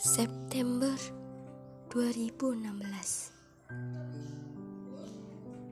[0.00, 0.96] September
[1.92, 3.36] 2016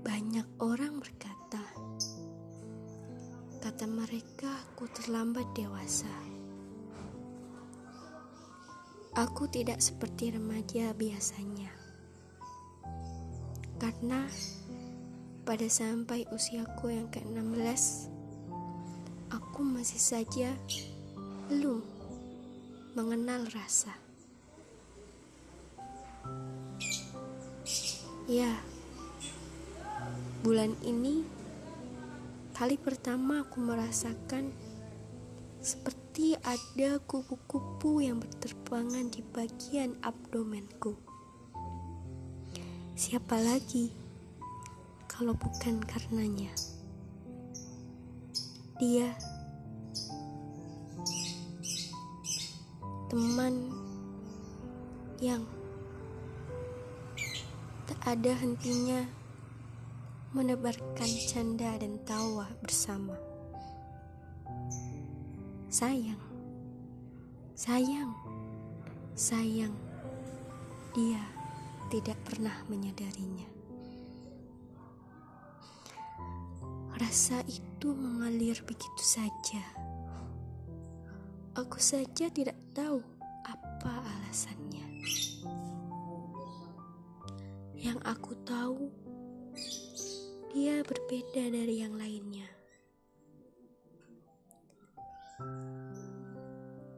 [0.05, 1.65] Banyak orang berkata
[3.65, 6.13] Kata mereka aku terlambat dewasa.
[9.17, 11.73] Aku tidak seperti remaja biasanya.
[13.81, 14.29] Karena
[15.49, 18.13] pada sampai usiaku yang ke-16
[19.33, 20.53] Aku masih saja
[21.49, 21.81] belum
[22.93, 24.08] mengenal rasa
[28.29, 28.61] Ya,
[30.45, 31.25] bulan ini
[32.53, 34.53] kali pertama aku merasakan
[35.65, 40.93] seperti ada kupu-kupu yang berterbangan di bagian abdomenku.
[43.01, 43.97] Siapa lagi
[45.09, 46.53] kalau bukan karenanya?
[48.77, 49.09] Dia
[53.09, 53.73] teman
[55.17, 55.49] yang
[58.09, 59.05] ada hentinya
[60.33, 63.13] menebarkan canda dan tawa bersama.
[65.69, 66.17] Sayang,
[67.53, 68.17] sayang,
[69.13, 69.77] sayang,
[70.97, 71.21] dia
[71.93, 73.45] tidak pernah menyadarinya.
[76.97, 79.61] Rasa itu mengalir begitu saja.
[81.53, 83.05] Aku saja tidak tahu
[83.45, 84.89] apa alasannya.
[87.79, 88.91] Yang aku tahu,
[90.51, 92.51] dia berbeda dari yang lainnya.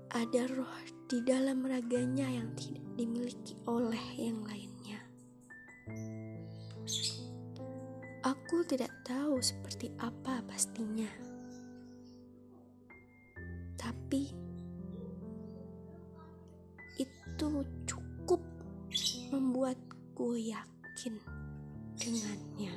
[0.08, 5.04] Ada roh di dalam raganya yang tidak dimiliki oleh yang lainnya.
[8.24, 11.12] Aku tidak tahu seperti apa pastinya,
[20.20, 21.16] membuatku yakin yakin
[21.96, 22.72] dengannya.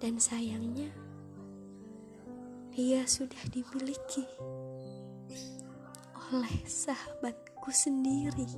[0.00, 0.88] Dan sayangnya,
[2.72, 4.24] dia sudah dimiliki
[6.32, 8.48] oleh sahabatku sendiri.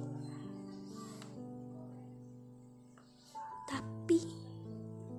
[3.67, 4.23] Tapi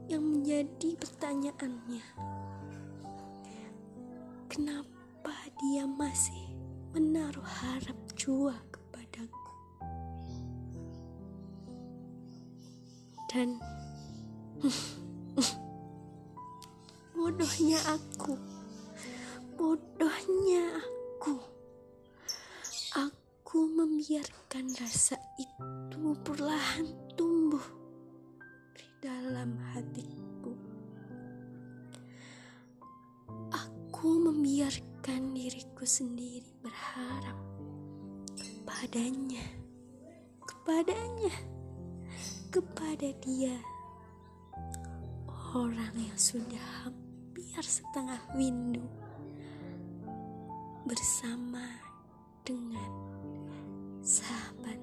[0.08, 2.08] yang menjadi pertanyaannya,
[4.48, 6.63] kenapa dia masih
[6.94, 8.54] menaruh harap jua
[13.34, 13.58] dan
[17.18, 18.38] bodohnya aku
[19.58, 21.40] bodohnya aku.
[22.94, 27.64] Aku membiarkan rasa itu perlahan tumbuh
[28.76, 30.13] di dalam hatiku
[34.64, 37.36] membiarkan diriku sendiri berharap
[38.40, 39.44] kepadanya
[40.48, 41.36] kepadanya
[42.48, 43.60] kepada dia.
[45.52, 48.88] Orang yang sudah hampir setengah windu
[50.88, 51.68] bersama
[52.48, 52.92] dengan
[54.00, 54.80] sahabat